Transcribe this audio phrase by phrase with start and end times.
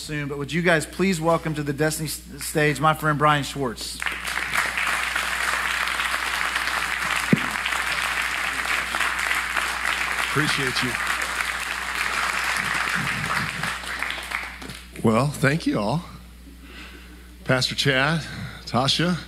[0.00, 3.98] soon, but would you guys please welcome to the Destiny stage my friend Bryan Schwartz?
[10.30, 10.90] Appreciate you.
[15.02, 16.04] Well, thank you all.
[17.44, 18.22] Pastor Chad,
[18.64, 19.18] Tasha.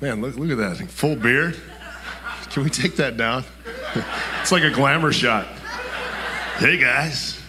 [0.00, 0.86] Man, look, look at that.
[0.90, 1.56] Full beard.
[2.50, 3.44] Can we take that down?
[4.42, 5.46] it's like a glamour shot.
[6.58, 7.39] Hey, guys.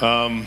[0.00, 0.46] Um,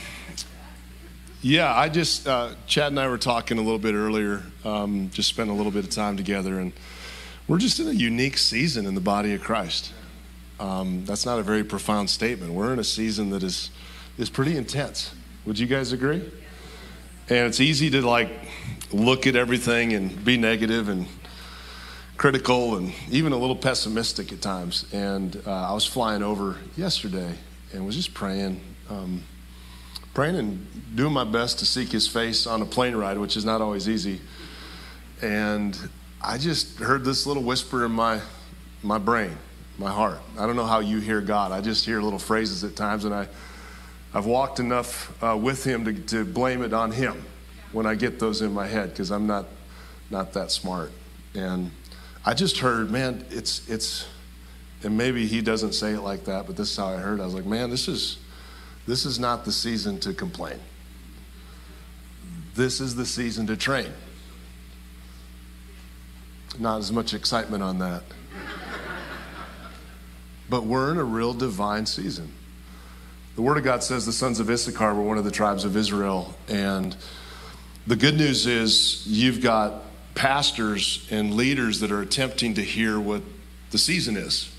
[1.44, 5.30] yeah, I just, uh, Chad and I were talking a little bit earlier, um, just
[5.30, 6.74] spent a little bit of time together, and
[7.48, 9.94] we're just in a unique season in the body of Christ.
[10.60, 12.54] Um, that's not a very profound statement.
[12.54, 13.70] We're in a season that is
[14.18, 15.14] is pretty intense.
[15.46, 16.22] Would you guys agree?
[17.30, 18.30] And it's easy to like
[18.92, 21.08] look at everything and be negative and
[22.18, 24.86] critical and even a little pessimistic at times.
[24.94, 27.36] And uh, I was flying over yesterday
[27.74, 29.24] and was just praying, um,
[30.14, 33.46] praying and doing my best to seek His face on a plane ride, which is
[33.46, 34.22] not always easy.
[35.22, 35.78] And
[36.22, 38.22] I just heard this little whisper in my
[38.82, 39.38] my brain,
[39.78, 40.20] my heart.
[40.38, 41.52] I don't know how you hear God.
[41.52, 43.28] I just hear little phrases at times, and I
[44.14, 47.26] I've walked enough uh, with him to, to blame it on him
[47.72, 49.46] when I get those in my head because I'm not
[50.10, 50.92] not that smart.
[51.34, 51.72] And
[52.26, 54.08] I just heard, man, it's it's
[54.84, 57.20] and maybe he doesn't say it like that, but this is how I heard.
[57.20, 58.18] I was like, man, this is
[58.86, 60.60] this is not the season to complain.
[62.56, 63.92] This is the season to train.
[66.60, 68.04] Not as much excitement on that.
[70.50, 72.32] but we're in a real divine season.
[73.36, 75.76] The Word of God says the sons of Issachar were one of the tribes of
[75.76, 76.36] Israel.
[76.48, 76.96] And
[77.88, 79.82] the good news is you've got
[80.14, 83.24] pastors and leaders that are attempting to hear what
[83.72, 84.53] the season is.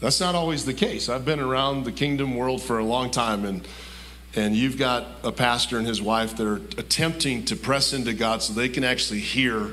[0.00, 1.08] That's not always the case.
[1.08, 3.66] I've been around the kingdom world for a long time, and,
[4.34, 8.42] and you've got a pastor and his wife that are attempting to press into God
[8.42, 9.72] so they can actually hear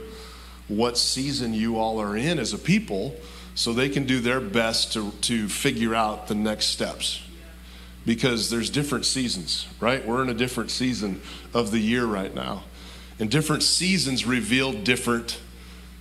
[0.67, 3.15] what season you all are in as a people
[3.55, 7.21] so they can do their best to, to figure out the next steps
[8.05, 10.05] because there's different seasons, right?
[10.05, 11.21] We're in a different season
[11.53, 12.63] of the year right now.
[13.19, 15.39] And different seasons reveal different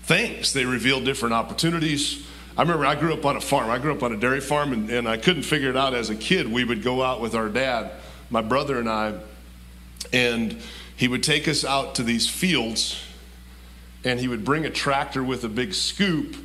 [0.03, 2.27] things, they reveal different opportunities.
[2.61, 3.71] I remember I grew up on a farm.
[3.71, 6.11] I grew up on a dairy farm, and, and I couldn't figure it out as
[6.11, 6.53] a kid.
[6.53, 7.91] We would go out with our dad,
[8.29, 9.15] my brother and I,
[10.13, 10.61] and
[10.95, 13.03] he would take us out to these fields,
[14.05, 16.37] and he would bring a tractor with a big scoop,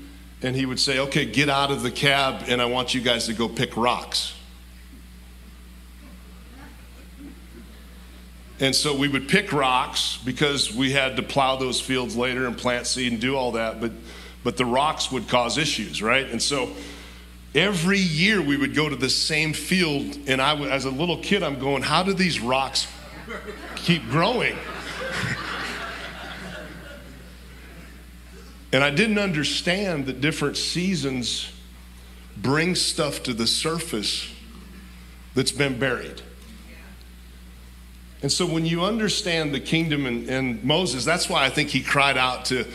[0.42, 3.26] and he would say, Okay, get out of the cab, and I want you guys
[3.26, 4.34] to go pick rocks.
[8.62, 12.58] And so we would pick rocks because we had to plow those fields later and
[12.58, 13.92] plant seed and do all that, but,
[14.46, 16.30] but the rocks would cause issues, right?
[16.30, 16.70] And so
[17.56, 21.42] every year we would go to the same field, and I, as a little kid,
[21.42, 22.88] I'm going, how do these rocks
[23.76, 24.56] keep growing?
[28.72, 31.52] and I didn't understand that different seasons
[32.38, 34.32] bring stuff to the surface
[35.34, 36.22] that's been buried.
[38.22, 41.82] And so when you understand the kingdom and, and, Moses, that's why I think he
[41.82, 42.66] cried out to,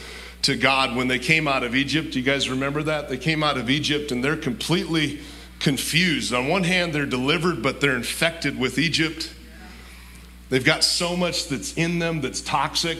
[0.42, 2.14] to God when they came out of Egypt.
[2.16, 3.08] You guys remember that?
[3.08, 5.20] They came out of Egypt and they're completely
[5.58, 6.32] confused.
[6.32, 9.32] On one hand, they're delivered, but they're infected with Egypt.
[10.48, 12.98] They've got so much that's in them that's toxic.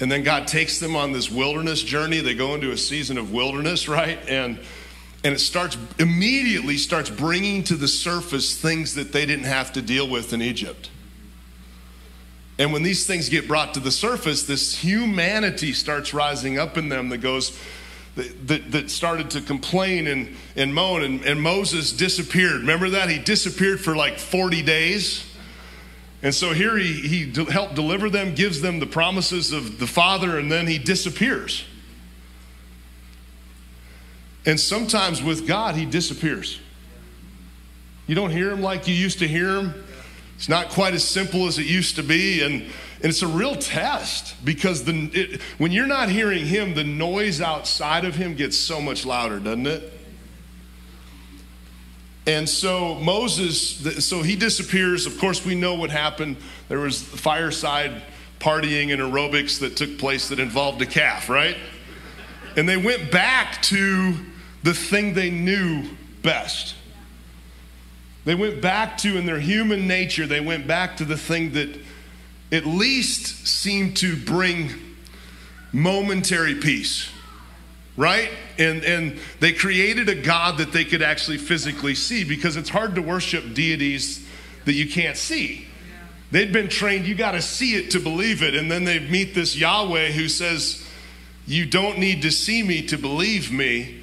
[0.00, 2.20] And then God takes them on this wilderness journey.
[2.20, 4.18] They go into a season of wilderness, right?
[4.28, 4.58] And
[5.24, 9.82] and it starts immediately starts bringing to the surface things that they didn't have to
[9.82, 10.90] deal with in Egypt.
[12.62, 16.88] And when these things get brought to the surface, this humanity starts rising up in
[16.88, 17.58] them that goes,
[18.14, 21.02] that, that, started to complain and, and moan.
[21.02, 22.60] And, and Moses disappeared.
[22.60, 23.10] Remember that?
[23.10, 25.28] He disappeared for like 40 days.
[26.22, 29.88] And so here he, he de- helped deliver them, gives them the promises of the
[29.88, 31.64] Father, and then he disappears.
[34.46, 36.60] And sometimes with God, he disappears.
[38.06, 39.84] You don't hear him like you used to hear him.
[40.42, 42.42] It's not quite as simple as it used to be.
[42.42, 46.82] And, and it's a real test because the, it, when you're not hearing him, the
[46.82, 49.92] noise outside of him gets so much louder, doesn't it?
[52.26, 55.06] And so Moses, so he disappears.
[55.06, 56.38] Of course, we know what happened.
[56.68, 58.02] There was fireside
[58.40, 61.56] partying and aerobics that took place that involved a calf, right?
[62.56, 64.16] And they went back to
[64.64, 65.84] the thing they knew
[66.22, 66.74] best.
[68.24, 71.78] They went back to, in their human nature, they went back to the thing that
[72.52, 74.70] at least seemed to bring
[75.72, 77.10] momentary peace,
[77.96, 78.30] right?
[78.58, 82.94] And, and they created a God that they could actually physically see because it's hard
[82.94, 84.26] to worship deities
[84.66, 85.66] that you can't see.
[86.30, 88.54] They'd been trained, you got to see it to believe it.
[88.54, 90.86] And then they meet this Yahweh who says,
[91.46, 94.01] You don't need to see me to believe me.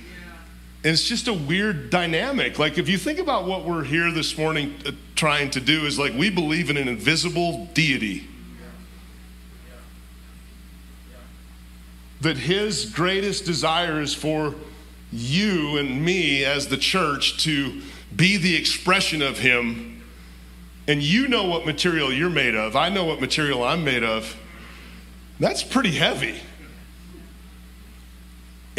[0.84, 2.58] And it's just a weird dynamic.
[2.58, 6.00] Like, if you think about what we're here this morning uh, trying to do, is
[6.00, 8.28] like we believe in an invisible deity.
[12.22, 14.56] That his greatest desire is for
[15.12, 17.82] you and me as the church to
[18.16, 20.02] be the expression of him
[20.90, 24.36] and you know what material you're made of, I know what material I'm made of,
[25.40, 26.40] that's pretty heavy.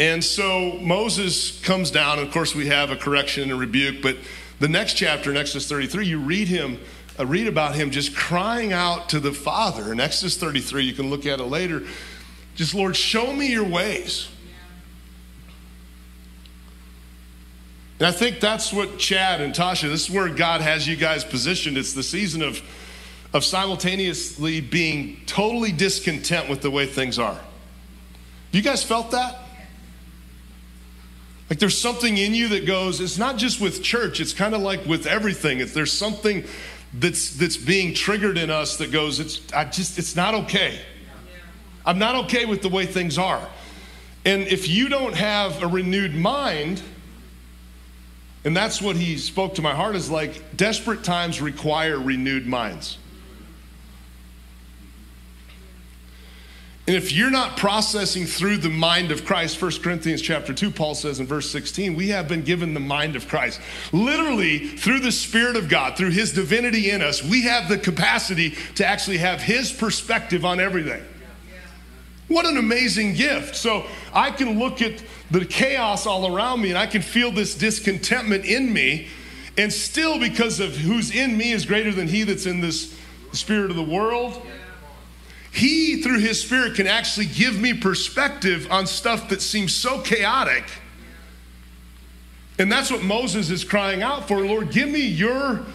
[0.01, 4.01] And so Moses comes down, and of course, we have a correction and a rebuke,
[4.01, 4.17] but
[4.59, 6.79] the next chapter in Exodus 33, you read him,
[7.19, 9.91] uh, read about him just crying out to the Father.
[9.91, 11.83] In Exodus 33, you can look at it later.
[12.55, 14.27] Just, Lord, show me your ways.
[17.99, 21.23] And I think that's what Chad and Tasha, this is where God has you guys
[21.23, 21.77] positioned.
[21.77, 22.59] It's the season of,
[23.35, 27.39] of simultaneously being totally discontent with the way things are.
[28.51, 29.40] You guys felt that?
[31.51, 34.61] Like there's something in you that goes, it's not just with church, it's kind of
[34.61, 35.59] like with everything.
[35.59, 36.45] If there's something
[36.93, 40.79] that's that's being triggered in us that goes, it's I just it's not okay.
[41.85, 43.45] I'm not okay with the way things are.
[44.23, 46.81] And if you don't have a renewed mind,
[48.45, 52.97] and that's what he spoke to my heart is like desperate times require renewed minds.
[56.91, 60.93] And if you're not processing through the mind of Christ, 1 Corinthians chapter 2, Paul
[60.93, 63.61] says in verse 16, we have been given the mind of Christ.
[63.93, 68.55] Literally, through the Spirit of God, through his divinity in us, we have the capacity
[68.75, 71.01] to actually have his perspective on everything.
[72.27, 73.55] What an amazing gift.
[73.55, 75.01] So I can look at
[75.31, 79.07] the chaos all around me and I can feel this discontentment in me.
[79.57, 82.93] And still, because of who's in me is greater than he that's in this
[83.31, 84.45] spirit of the world,
[85.51, 90.63] he, through his spirit, can actually give me perspective on stuff that seems so chaotic.
[92.57, 94.45] And that's what Moses is crying out for.
[94.45, 95.65] Lord, give me your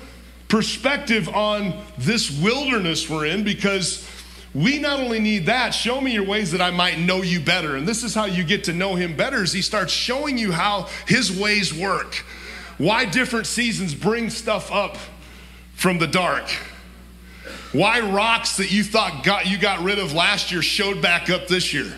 [0.48, 4.08] perspective on this wilderness we're in because
[4.54, 7.76] we not only need that, show me your ways that I might know you better.
[7.76, 10.52] And this is how you get to know him better is he starts showing you
[10.52, 12.24] how his ways work.
[12.78, 14.96] Why different seasons bring stuff up
[15.74, 16.48] from the dark.
[17.72, 21.48] Why rocks that you thought got you got rid of last year showed back up
[21.48, 21.92] this year.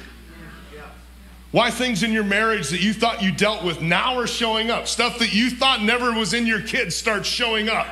[1.51, 4.87] Why things in your marriage that you thought you dealt with now are showing up.
[4.87, 7.87] Stuff that you thought never was in your kids starts showing up.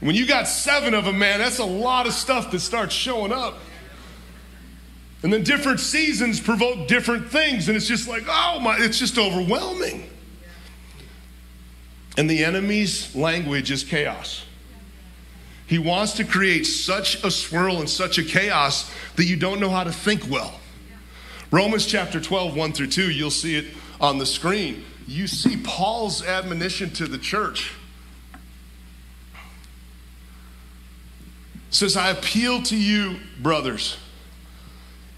[0.00, 3.32] When you got seven of them, man, that's a lot of stuff that starts showing
[3.32, 3.58] up.
[5.22, 9.18] And then different seasons provoke different things, and it's just like, oh my, it's just
[9.18, 10.08] overwhelming.
[12.16, 14.44] And the enemy's language is chaos.
[15.70, 19.70] He wants to create such a swirl and such a chaos that you don't know
[19.70, 20.58] how to think well.
[21.52, 23.66] Romans chapter 12, 1 through 2, you'll see it
[24.00, 24.84] on the screen.
[25.06, 27.72] You see Paul's admonition to the church.
[31.72, 33.96] says, I appeal to you, brothers,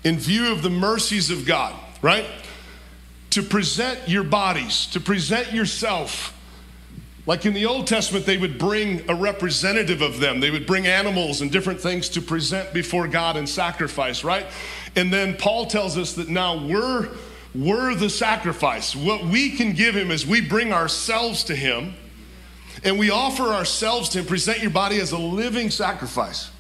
[0.04, 2.26] in view of the mercies of God, right?
[3.30, 6.38] To present your bodies, to present yourself.
[7.24, 10.40] Like in the Old Testament, they would bring a representative of them.
[10.40, 14.46] They would bring animals and different things to present before God and sacrifice, right?
[14.96, 17.08] And then Paul tells us that now we're,
[17.54, 18.96] we're the sacrifice.
[18.96, 21.94] What we can give him is we bring ourselves to him
[22.84, 24.26] and we offer ourselves to Him.
[24.26, 26.50] Present your body as a living sacrifice.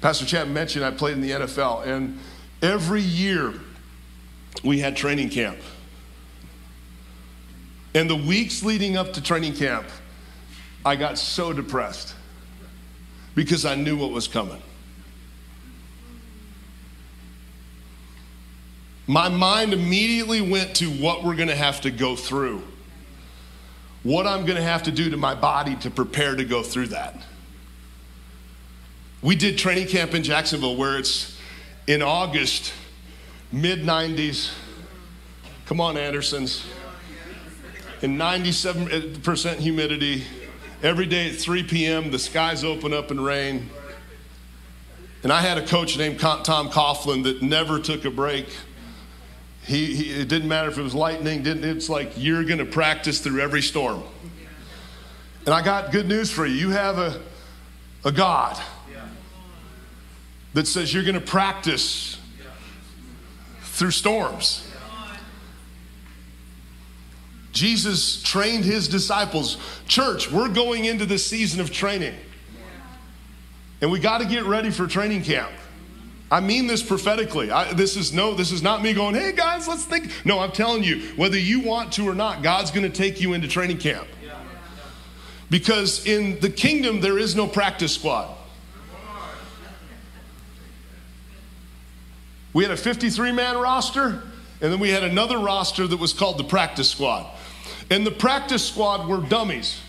[0.00, 2.18] Pastor Chad mentioned I played in the NFL, and
[2.62, 3.54] every year
[4.64, 5.58] we had training camp.
[7.98, 9.84] And the weeks leading up to training camp,
[10.86, 12.14] I got so depressed
[13.34, 14.62] because I knew what was coming.
[19.08, 22.62] My mind immediately went to what we're going to have to go through
[24.04, 26.86] what I'm going to have to do to my body to prepare to go through
[26.86, 27.20] that.
[29.22, 31.36] We did training camp in Jacksonville where it's
[31.88, 32.72] in August,
[33.50, 34.52] mid 90s.
[35.66, 36.64] Come on, Andersons.
[38.00, 40.24] In 97% humidity.
[40.82, 43.68] Every day at 3 p.m., the skies open up and rain.
[45.24, 48.46] And I had a coach named Tom Coughlin that never took a break.
[49.64, 51.42] He, he, it didn't matter if it was lightning.
[51.42, 54.04] Didn't, it's like you're going to practice through every storm.
[55.44, 56.54] And I got good news for you.
[56.54, 57.20] You have a,
[58.04, 58.56] a God
[60.54, 62.18] that says you're going to practice
[63.62, 64.67] through storms.
[67.58, 69.58] Jesus trained his disciples.
[69.88, 72.14] Church, we're going into this season of training.
[73.80, 75.50] And we got to get ready for training camp.
[76.30, 77.50] I mean this prophetically.
[77.50, 80.12] I, this is no, this is not me going, hey guys, let's think.
[80.24, 83.32] No, I'm telling you, whether you want to or not, God's going to take you
[83.32, 84.06] into training camp.
[85.50, 88.36] Because in the kingdom, there is no practice squad.
[92.52, 94.22] We had a 53 man roster,
[94.60, 97.26] and then we had another roster that was called the practice squad.
[97.90, 99.80] And the practice squad were dummies.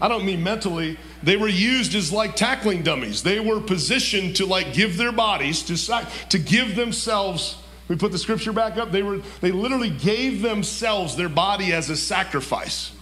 [0.00, 0.98] I don't mean mentally.
[1.22, 3.22] They were used as like tackling dummies.
[3.22, 7.56] They were positioned to like give their bodies to to give themselves.
[7.88, 8.92] We put the scripture back up.
[8.92, 12.92] They were they literally gave themselves their body as a sacrifice.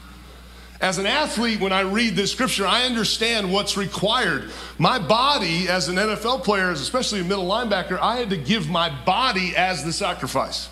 [0.80, 4.50] As an athlete, when I read this scripture, I understand what's required.
[4.76, 8.90] My body, as an NFL player, especially a middle linebacker, I had to give my
[9.04, 10.68] body as the sacrifice.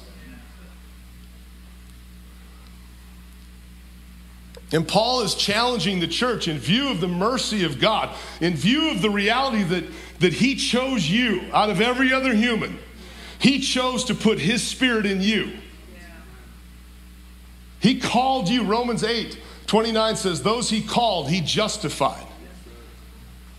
[4.72, 8.90] And Paul is challenging the church in view of the mercy of God, in view
[8.90, 9.84] of the reality that,
[10.20, 12.78] that he chose you out of every other human.
[13.38, 15.52] He chose to put his spirit in you.
[17.80, 22.26] He called you, Romans 8 29 says, Those he called, he justified.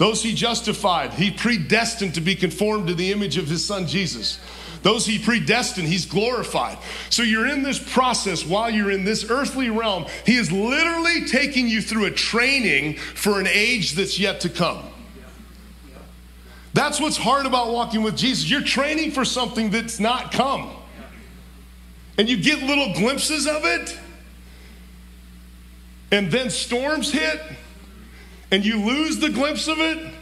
[0.04, 4.38] Those he justified, he predestined to be conformed to the image of his son Jesus.
[4.82, 6.78] Those he predestined, he's glorified.
[7.10, 10.06] So you're in this process while you're in this earthly realm.
[10.26, 14.84] He is literally taking you through a training for an age that's yet to come.
[16.74, 18.52] That's what's hard about walking with Jesus.
[18.52, 20.70] You're training for something that's not come.
[22.18, 23.98] And you get little glimpses of it.
[26.12, 27.40] And then storms hit.
[28.54, 30.14] And you lose the glimpse of it.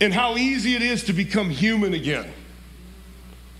[0.00, 2.32] And how easy it is to become human again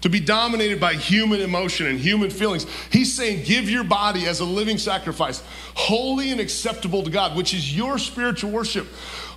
[0.06, 2.64] to be dominated by human emotion and human feelings.
[2.92, 5.42] He's saying, give your body as a living sacrifice,
[5.74, 8.86] holy and acceptable to God, which is your spiritual worship.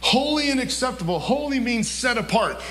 [0.01, 1.17] Holy and acceptable.
[1.17, 2.61] Holy means set apart.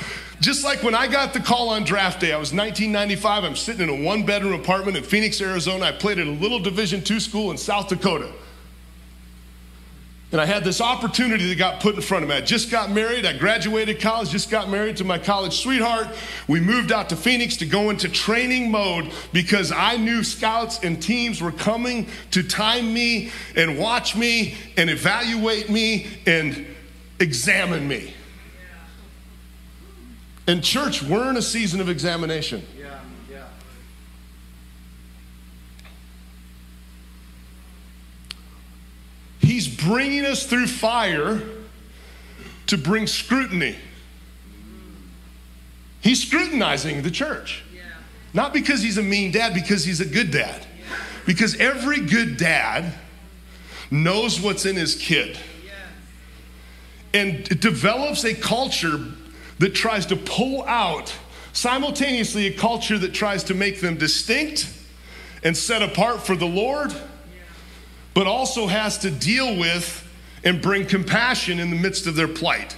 [0.40, 3.42] Just like when I got the call on draft day, I was 1995.
[3.42, 5.86] I'm sitting in a one bedroom apartment in Phoenix, Arizona.
[5.86, 8.30] I played at a little Division two school in South Dakota.
[10.30, 12.36] And I had this opportunity that got put in front of me.
[12.36, 13.24] I just got married.
[13.24, 16.08] I graduated college, just got married to my college sweetheart.
[16.46, 21.02] We moved out to Phoenix to go into training mode because I knew scouts and
[21.02, 26.66] teams were coming to time me and watch me and evaluate me and
[27.20, 28.12] examine me.
[30.46, 32.62] In church, we're in a season of examination.
[39.58, 41.42] He's bringing us through fire
[42.68, 43.74] to bring scrutiny.
[46.00, 47.64] He's scrutinizing the church.
[48.32, 50.64] Not because he's a mean dad, because he's a good dad.
[51.26, 52.94] Because every good dad
[53.90, 55.36] knows what's in his kid.
[57.12, 59.06] And develops a culture
[59.58, 61.12] that tries to pull out
[61.52, 64.72] simultaneously a culture that tries to make them distinct
[65.42, 66.94] and set apart for the Lord
[68.18, 70.04] but also has to deal with
[70.42, 72.76] and bring compassion in the midst of their plight.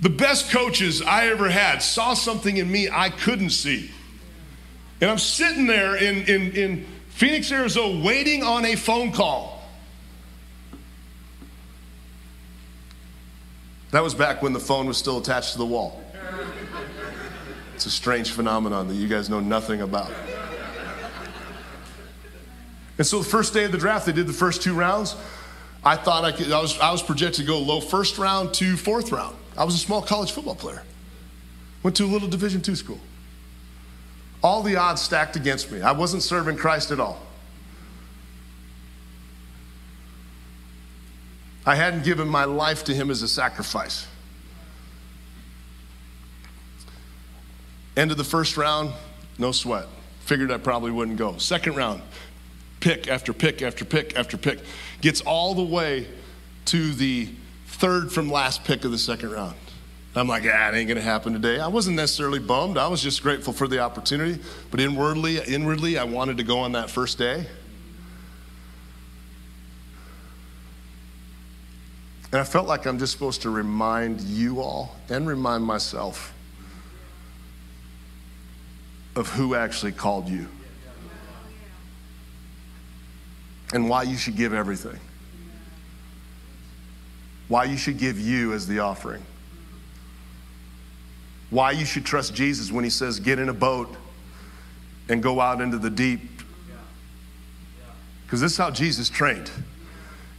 [0.00, 3.92] The best coaches I ever had saw something in me I couldn't see.
[5.00, 9.62] And I'm sitting there in, in, in Phoenix, Arizona, waiting on a phone call.
[13.92, 16.02] That was back when the phone was still attached to the wall.
[17.76, 20.10] It's a strange phenomenon that you guys know nothing about.
[23.00, 25.16] And so the first day of the draft, they did the first two rounds.
[25.82, 28.76] I thought I could, I was, I was projected to go low first round to
[28.76, 29.34] fourth round.
[29.56, 30.82] I was a small college football player.
[31.82, 33.00] Went to a little Division two school.
[34.42, 35.80] All the odds stacked against me.
[35.80, 37.22] I wasn't serving Christ at all.
[41.64, 44.06] I hadn't given my life to him as a sacrifice.
[47.96, 48.92] End of the first round,
[49.38, 49.86] no sweat.
[50.26, 51.38] Figured I probably wouldn't go.
[51.38, 52.02] Second round,
[52.80, 54.58] pick after pick after pick after pick,
[55.00, 56.06] gets all the way
[56.66, 57.28] to the
[57.66, 59.56] third from last pick of the second round.
[60.14, 61.60] I'm like, ah, it ain't gonna happen today.
[61.60, 62.76] I wasn't necessarily bummed.
[62.76, 64.42] I was just grateful for the opportunity.
[64.70, 67.46] But inwardly, inwardly, I wanted to go on that first day.
[72.32, 76.32] And I felt like I'm just supposed to remind you all and remind myself
[79.16, 80.48] of who actually called you
[83.72, 84.98] and why you should give everything.
[87.48, 89.22] Why you should give you as the offering.
[91.50, 93.94] Why you should trust Jesus when he says, get in a boat
[95.08, 96.20] and go out into the deep
[98.24, 99.50] Because this is how Jesus trained.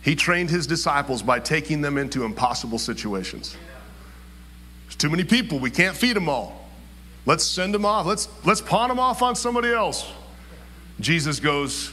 [0.01, 3.57] He trained his disciples by taking them into impossible situations.
[4.85, 6.69] There's too many people, we can't feed them all.
[7.25, 8.05] Let's send them off.
[8.05, 10.09] Let's, let's pawn them off on somebody else.
[10.99, 11.91] Jesus goes,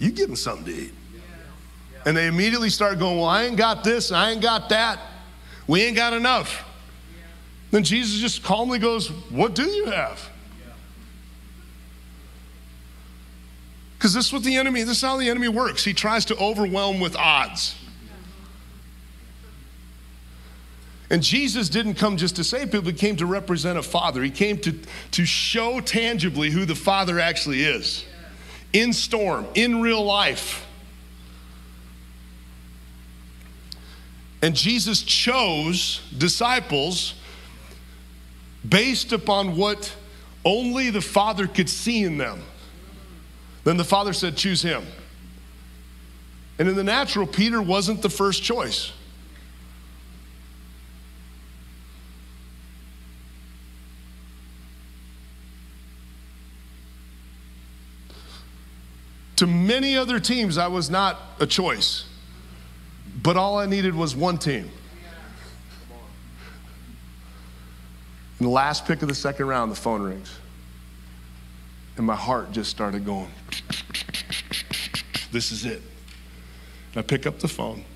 [0.00, 0.94] You give them something to eat.
[2.06, 4.98] And they immediately start going, Well, I ain't got this, I ain't got that.
[5.68, 6.64] We ain't got enough.
[7.70, 10.28] Then Jesus just calmly goes, What do you have?
[13.98, 15.84] Because this is what the enemy, this is how the enemy works.
[15.84, 17.76] He tries to overwhelm with odds.
[21.10, 24.22] And Jesus didn't come just to save people, he came to represent a father.
[24.22, 24.72] He came to,
[25.10, 28.06] to show tangibly who the father actually is
[28.72, 30.66] in storm, in real life.
[34.42, 37.14] And Jesus chose disciples
[38.66, 39.94] based upon what
[40.44, 42.42] only the Father could see in them.
[43.64, 44.84] Then the Father said, Choose him.
[46.58, 48.92] And in the natural, Peter wasn't the first choice.
[59.40, 62.04] To many other teams, I was not a choice.
[63.22, 64.70] But all I needed was one team.
[68.38, 70.30] In the last pick of the second round, the phone rings.
[71.96, 73.30] And my heart just started going,
[75.32, 75.80] this is it.
[76.92, 77.86] And I pick up the phone.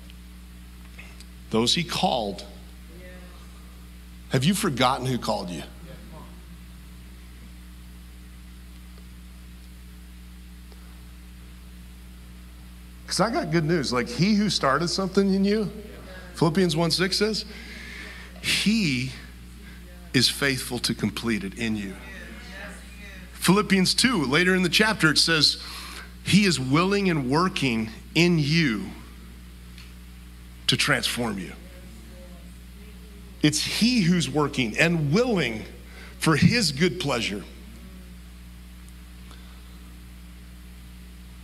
[1.51, 2.43] Those he called.
[4.29, 5.61] Have you forgotten who called you?
[13.15, 13.93] Because I got good news.
[13.93, 15.71] Like, he who started something in you,
[16.33, 17.45] Philippians 1 6 says,
[18.41, 19.13] he
[20.13, 21.93] is faithful to complete it in you.
[23.35, 25.63] Philippians 2, later in the chapter, it says,
[26.25, 28.87] He is willing and working in you
[30.67, 31.53] to transform you.
[33.41, 35.63] It's He who's working and willing
[36.19, 37.45] for His good pleasure.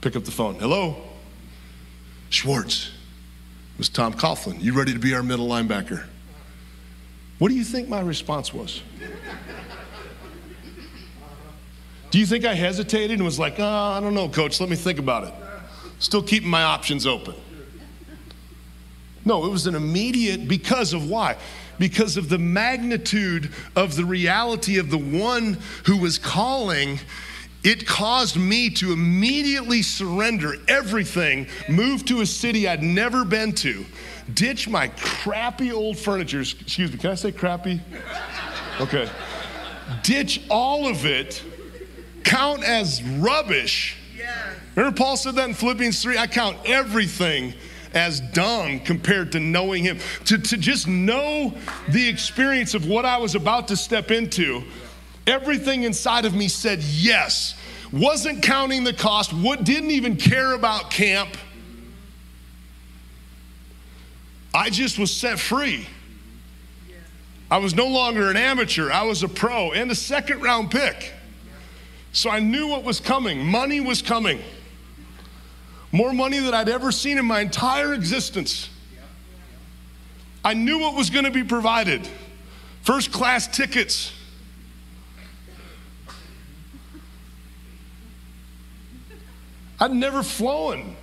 [0.02, 0.56] Pick up the phone.
[0.56, 1.11] Hello?
[2.32, 2.88] Schwartz.
[3.76, 4.62] It was Tom Coughlin.
[4.62, 6.06] You ready to be our middle linebacker?
[7.40, 8.82] What do you think my response was?
[12.10, 14.76] Do you think I hesitated and was like, oh, I don't know, coach, let me
[14.76, 15.34] think about it?
[16.00, 17.36] Still keeping my options open.
[19.24, 21.38] No, it was an immediate because of why?
[21.80, 27.00] Because of the magnitude of the reality of the one who was calling
[27.64, 33.86] it caused me to immediately surrender everything, move to a city I'd never been to,
[34.34, 36.42] ditch my crappy old furniture.
[36.42, 37.80] Excuse me, can I say crappy?
[38.80, 39.10] Okay.
[40.04, 41.44] Ditch all of it,
[42.24, 43.98] count as rubbish.
[44.76, 47.54] Remember, Paul said that in Philippians 3 I count everything
[47.94, 50.00] as dung compared to knowing him.
[50.26, 51.54] To, to just know
[51.90, 54.64] the experience of what I was about to step into
[55.28, 57.56] Everything inside of me said yes.
[57.92, 61.30] Wasn't counting the cost, what didn't even care about camp.
[64.54, 65.88] I just was set free.
[67.50, 71.14] I was no longer an amateur, I was a pro and a second round pick.
[72.14, 73.46] So I knew what was coming.
[73.46, 74.40] Money was coming.
[75.92, 78.70] More money than I'd ever seen in my entire existence.
[80.44, 82.08] I knew what was going to be provided.
[82.84, 84.12] First class tickets
[89.82, 90.96] I'd never flown.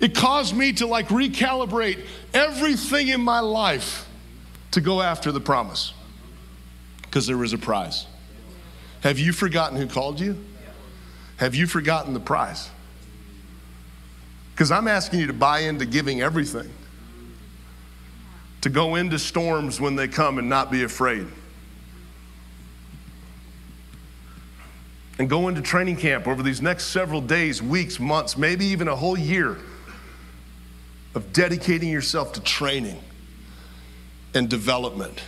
[0.00, 4.08] It caused me to like recalibrate everything in my life
[4.72, 5.94] to go after the promise
[7.02, 8.06] because there was a prize.
[9.02, 10.36] Have you forgotten who called you?
[11.36, 12.68] Have you forgotten the prize?
[14.52, 16.70] Because I'm asking you to buy into giving everything,
[18.62, 21.28] to go into storms when they come and not be afraid.
[25.18, 28.96] And go into training camp over these next several days, weeks, months, maybe even a
[28.96, 29.58] whole year
[31.14, 32.98] of dedicating yourself to training
[34.34, 35.22] and development.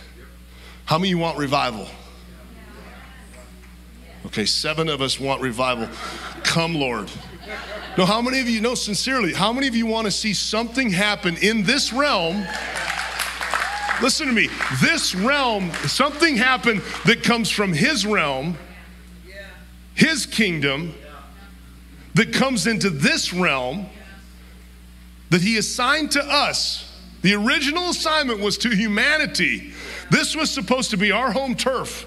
[0.85, 1.87] How many of you want revival?
[4.25, 5.87] Okay, seven of us want revival.
[6.43, 7.09] Come, Lord.
[7.97, 9.33] No, how many of you know sincerely?
[9.33, 12.45] How many of you want to see something happen in this realm?
[14.01, 14.49] Listen to me.
[14.81, 18.57] This realm, something happen that comes from His realm
[19.97, 20.93] his kingdom
[22.13, 23.87] that comes into this realm
[25.31, 26.83] that he assigned to us.
[27.23, 29.73] The original assignment was to humanity.
[30.11, 32.05] This was supposed to be our home turf.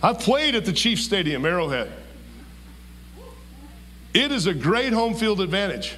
[0.00, 1.92] I've played at the Chief Stadium, Arrowhead.
[4.14, 5.96] It is a great home field advantage.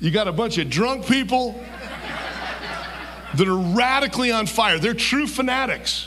[0.00, 1.62] You got a bunch of drunk people
[3.34, 4.78] that are radically on fire.
[4.78, 6.06] They're true fanatics.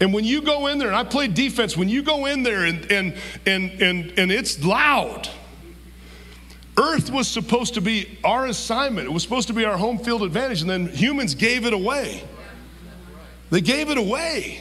[0.00, 2.64] And when you go in there, and I played defense, when you go in there
[2.64, 3.14] and, and,
[3.46, 5.28] and, and, and it's loud,
[6.76, 9.06] Earth was supposed to be our assignment.
[9.06, 12.22] It was supposed to be our home field advantage, and then humans gave it away.
[13.50, 14.60] They gave it away.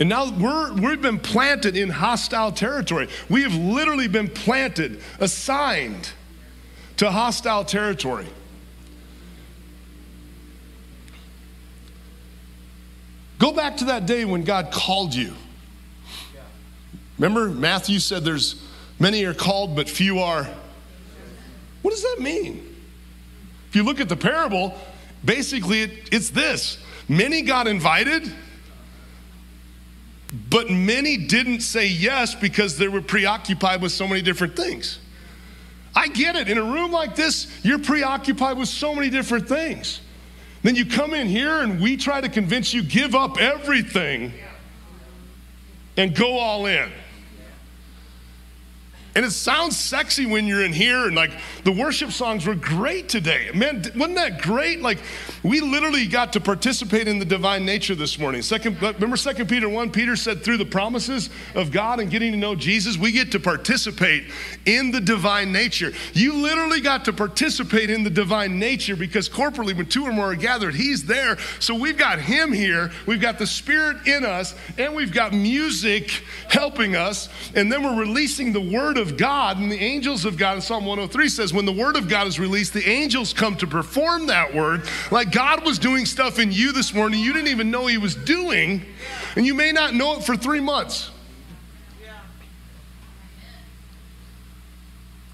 [0.00, 3.08] And now we're, we've been planted in hostile territory.
[3.28, 6.12] We have literally been planted, assigned
[6.98, 8.26] to hostile territory.
[13.38, 15.34] Go back to that day when God called you.
[17.18, 18.62] Remember, Matthew said there's
[18.98, 20.48] many are called, but few are.
[21.82, 22.76] What does that mean?
[23.68, 24.74] If you look at the parable,
[25.24, 28.30] basically it, it's this many got invited,
[30.50, 34.98] but many didn't say yes because they were preoccupied with so many different things.
[35.94, 36.48] I get it.
[36.48, 40.00] In a room like this, you're preoccupied with so many different things.
[40.62, 44.32] Then you come in here and we try to convince you give up everything
[45.96, 46.90] and go all in.
[49.18, 51.32] And it sounds sexy when you're in here, and like
[51.64, 53.50] the worship songs were great today.
[53.52, 54.80] Man, wasn't that great?
[54.80, 54.98] Like
[55.42, 58.42] we literally got to participate in the divine nature this morning.
[58.42, 62.38] Second, remember Second Peter 1, Peter said through the promises of God and getting to
[62.38, 64.30] know Jesus, we get to participate
[64.66, 65.92] in the divine nature.
[66.12, 70.30] You literally got to participate in the divine nature because corporately, when two or more
[70.30, 71.38] are gathered, He's there.
[71.58, 76.22] So we've got Him here, we've got the Spirit in us, and we've got music
[76.48, 80.36] helping us, and then we're releasing the Word of of God and the angels of
[80.36, 83.56] God in Psalm 103 says, when the word of God is released, the angels come
[83.56, 84.82] to perform that word.
[85.10, 88.14] Like God was doing stuff in you this morning you didn't even know He was
[88.14, 88.84] doing,
[89.36, 91.10] and you may not know it for three months.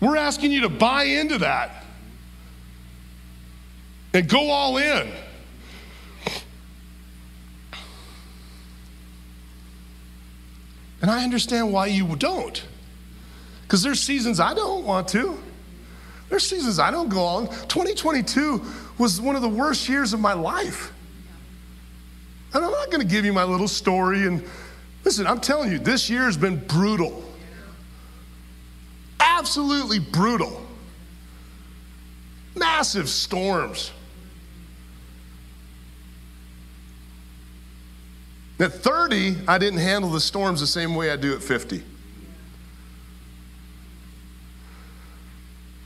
[0.00, 1.84] We're asking you to buy into that
[4.12, 5.10] and go all in.
[11.00, 12.62] And I understand why you don't.
[13.64, 15.38] Because there's seasons I don't want to.
[16.28, 17.48] There's seasons I don't go on.
[17.48, 18.62] 2022
[18.98, 20.92] was one of the worst years of my life.
[22.52, 24.26] And I'm not going to give you my little story.
[24.26, 24.44] And
[25.04, 27.24] listen, I'm telling you, this year has been brutal.
[29.18, 30.64] Absolutely brutal.
[32.54, 33.90] Massive storms.
[38.60, 41.82] At 30, I didn't handle the storms the same way I do at 50.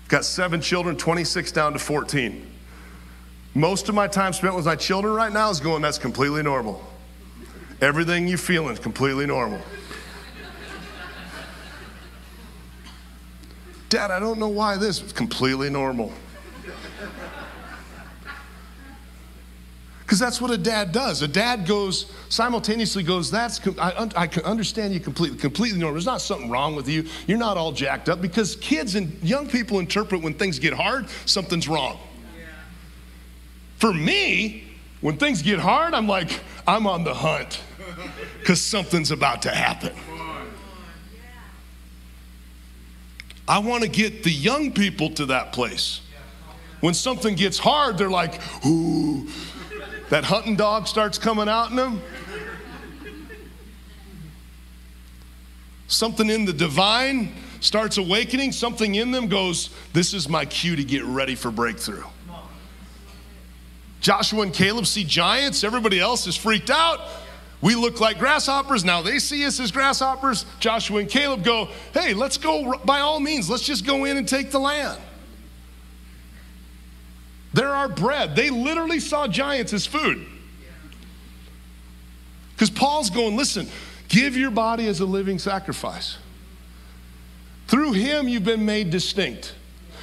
[0.08, 2.50] Got seven children, 26 down to 14.
[3.54, 6.82] Most of my time spent with my children right now is going, that's completely normal.
[7.80, 9.60] Everything you're feeling is completely normal.
[13.90, 16.12] Dad, I don't know why this is completely normal.
[20.18, 21.22] Because that's what a dad does.
[21.22, 25.94] A dad goes, simultaneously goes, that's, I, I can understand you completely, completely normal.
[25.94, 27.04] There's not something wrong with you.
[27.28, 31.08] You're not all jacked up because kids and young people interpret when things get hard,
[31.24, 32.00] something's wrong.
[32.36, 32.46] Yeah.
[33.76, 34.64] For me,
[35.02, 37.60] when things get hard, I'm like, I'm on the hunt
[38.40, 39.94] because something's about to happen.
[43.46, 46.00] I want to get the young people to that place.
[46.80, 49.28] When something gets hard, they're like, ooh,
[50.10, 52.02] that hunting dog starts coming out in them.
[55.86, 58.52] Something in the divine starts awakening.
[58.52, 62.04] Something in them goes, This is my cue to get ready for breakthrough.
[64.00, 65.64] Joshua and Caleb see giants.
[65.64, 67.00] Everybody else is freaked out.
[67.60, 68.84] We look like grasshoppers.
[68.84, 70.46] Now they see us as grasshoppers.
[70.60, 73.50] Joshua and Caleb go, Hey, let's go by all means.
[73.50, 75.00] Let's just go in and take the land.
[77.52, 78.36] They're our bread.
[78.36, 80.26] They literally saw giants as food.
[82.52, 83.68] Because Paul's going, listen,
[84.08, 86.18] give your body as a living sacrifice.
[87.68, 89.54] Through him, you've been made distinct.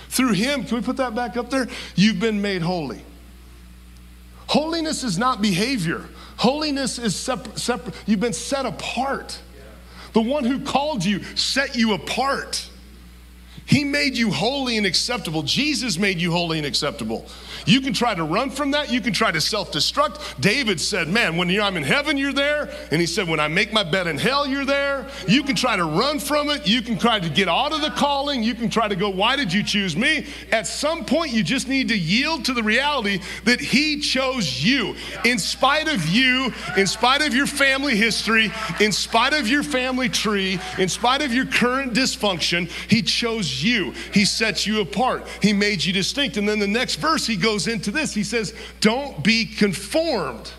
[0.10, 1.68] Through him, can we put that back up there?
[1.96, 3.04] You've been made holy.
[4.48, 6.06] Holiness is not behavior,
[6.38, 7.58] holiness is separate.
[7.58, 9.40] Separ- you've been set apart.
[10.14, 12.70] The one who called you set you apart.
[13.66, 15.42] He made you holy and acceptable.
[15.42, 17.26] Jesus made you holy and acceptable.
[17.66, 18.92] You can try to run from that.
[18.92, 20.40] You can try to self destruct.
[20.40, 22.70] David said, Man, when I'm in heaven, you're there.
[22.92, 25.08] And he said, When I make my bed in hell, you're there.
[25.28, 26.68] You can try to run from it.
[26.68, 28.44] You can try to get out of the calling.
[28.44, 30.28] You can try to go, Why did you choose me?
[30.52, 34.96] At some point, you just need to yield to the reality that he chose you.
[35.24, 40.10] In spite of you, in spite of your family history, in spite of your family
[40.10, 43.94] tree, in spite of your current dysfunction, he chose you.
[44.14, 45.28] He sets you apart.
[45.42, 46.38] He made you distinct.
[46.38, 48.14] And then the next verse, he goes, goes into this.
[48.14, 50.52] He says, Don't be conformed.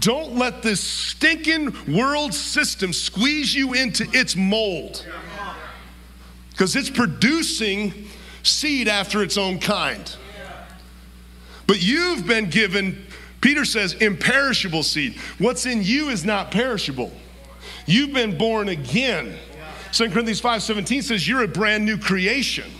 [0.00, 5.06] Don't let this stinking world system squeeze you into its mold
[6.50, 8.08] because it's producing
[8.42, 10.16] seed after its own kind.
[11.68, 13.04] But you've been given,
[13.40, 15.16] Peter says, imperishable seed.
[15.38, 17.12] What's in you is not perishable.
[17.86, 19.36] You've been born again.
[19.92, 22.70] 2 Corinthians 5:17 says you're a brand new creation.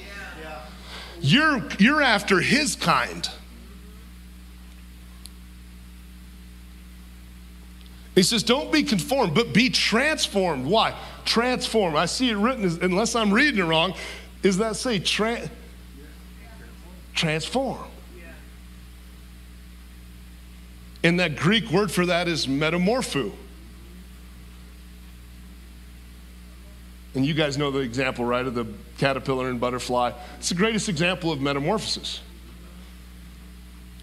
[1.20, 3.28] You're, you're after his kind.
[8.14, 10.66] He says, Don't be conformed, but be transformed.
[10.66, 10.94] Why?
[11.24, 11.94] Transform.
[11.94, 13.94] I see it written, unless I'm reading it wrong,
[14.42, 15.48] is that say tra-
[17.14, 17.84] transform?
[21.04, 23.32] And that Greek word for that is metamorpho.
[27.14, 28.66] And you guys know the example, right, of the
[28.98, 30.12] caterpillar and butterfly.
[30.38, 32.20] It's the greatest example of metamorphosis.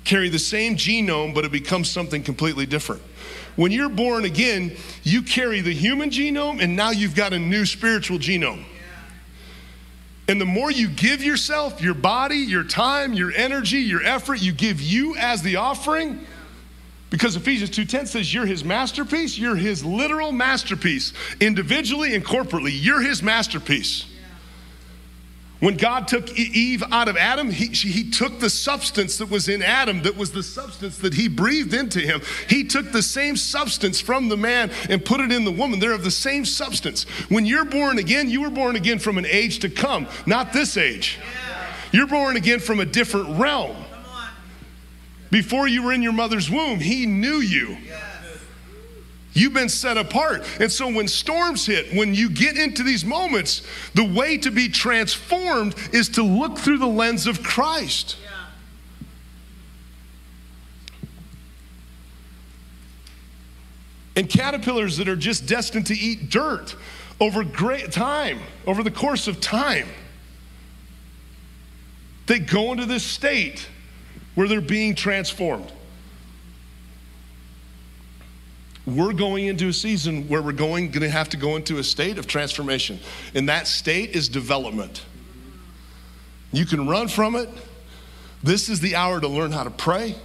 [0.04, 3.02] Carry the same genome, but it becomes something completely different.
[3.56, 7.66] When you're born again, you carry the human genome, and now you've got a new
[7.66, 8.66] spiritual genome.
[10.28, 14.52] And the more you give yourself, your body, your time, your energy, your effort, you
[14.52, 16.26] give you as the offering,
[17.10, 22.72] because Ephesians 2:10 says you're his masterpiece, you're his literal masterpiece, individually and corporately.
[22.74, 24.06] You're his masterpiece.
[25.60, 29.64] When God took Eve out of Adam, he, he took the substance that was in
[29.64, 32.22] Adam, that was the substance that he breathed into him.
[32.50, 35.80] He took the same substance from the man and put it in the woman.
[35.80, 37.04] They're of the same substance.
[37.30, 40.76] When you're born again, you were born again from an age to come, not this
[40.76, 41.20] age.
[41.92, 43.85] You're born again from a different realm.
[45.36, 47.76] Before you were in your mother's womb, He knew you.
[49.34, 50.46] You've been set apart.
[50.62, 53.62] And so when storms hit, when you get into these moments,
[53.96, 58.16] the way to be transformed is to look through the lens of Christ.
[64.16, 66.78] And caterpillars that are just destined to eat dirt
[67.20, 69.90] over great time, over the course of time,
[72.28, 73.68] they go into this state
[74.36, 75.72] where they're being transformed.
[78.86, 81.84] We're going into a season where we're going, going to have to go into a
[81.84, 83.00] state of transformation.
[83.34, 85.04] And that state is development.
[86.52, 87.50] You can run from it.
[88.44, 90.16] This is the hour to learn how to pray.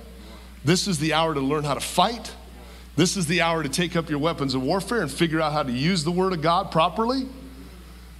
[0.62, 2.34] This is the hour to learn how to fight.
[2.96, 5.62] This is the hour to take up your weapons of warfare and figure out how
[5.62, 7.26] to use the Word of God properly.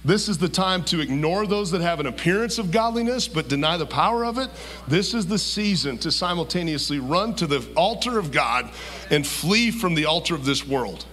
[0.03, 3.77] This is the time to ignore those that have an appearance of godliness but deny
[3.77, 4.49] the power of it.
[4.87, 8.71] This is the season to simultaneously run to the altar of God
[9.11, 11.05] and flee from the altar of this world.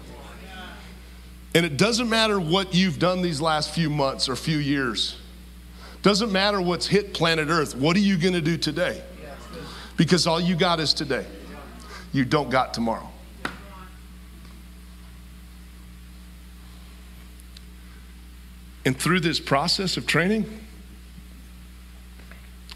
[1.55, 5.17] And it doesn't matter what you've done these last few months or few years.
[6.03, 7.75] Doesn't matter what's hit planet Earth.
[7.75, 9.03] What are you going to do today?
[9.97, 11.27] Because all you got is today.
[12.13, 13.11] You don't got tomorrow.
[18.89, 20.47] And through this process of training,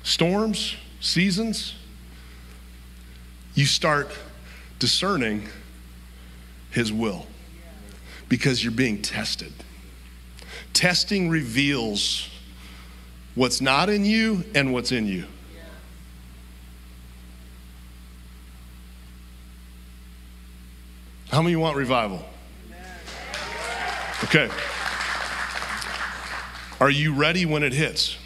[0.02, 1.74] storms, seasons,
[3.54, 4.12] you start
[4.78, 5.48] discerning
[6.70, 7.26] His will
[8.28, 9.54] because you're being tested.
[10.74, 12.28] Testing reveals
[13.34, 15.24] what's not in you and what's in you.
[21.30, 22.22] How many want revival?
[24.24, 24.50] Okay.
[26.82, 28.16] Are you ready when it hits?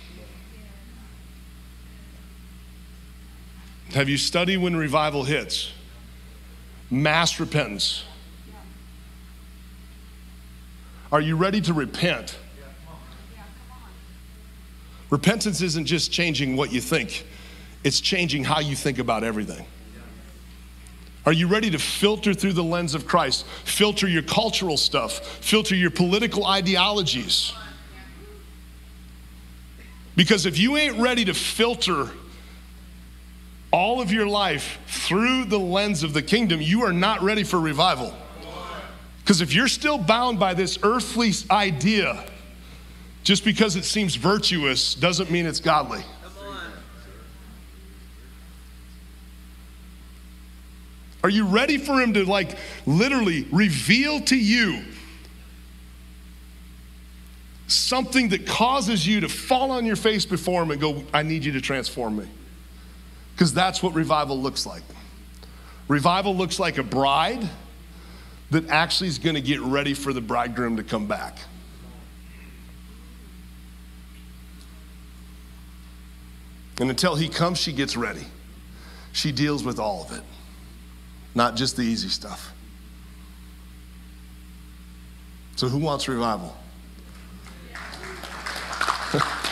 [3.93, 5.73] Have you studied when revival hits?
[6.91, 8.03] Mass repentance.
[11.13, 12.39] Are you ready to repent?
[15.11, 17.27] Repentance isn't just changing what you think,
[17.85, 19.67] it's changing how you think about everything.
[21.27, 23.45] Are you ready to filter through the lens of Christ?
[23.65, 27.53] Filter your cultural stuff, filter your political ideologies.
[30.17, 32.09] Because if you ain't ready to filter
[33.71, 37.61] all of your life through the lens of the kingdom, you are not ready for
[37.61, 38.15] revival.
[39.21, 42.25] Because if you're still bound by this earthly idea,
[43.27, 46.05] Just because it seems virtuous doesn't mean it's godly.
[51.25, 54.81] Are you ready for him to, like, literally reveal to you
[57.87, 61.45] something that causes you to fall on your face before him and go, I need
[61.45, 62.27] you to transform me?
[63.33, 64.83] Because that's what revival looks like.
[65.87, 67.49] Revival looks like a bride
[68.51, 71.39] that actually is going to get ready for the bridegroom to come back.
[76.81, 78.25] And until he comes, she gets ready.
[79.13, 80.25] She deals with all of it,
[81.37, 82.53] not just the easy stuff.
[85.55, 86.55] So, who wants revival?
[89.13, 89.43] Ha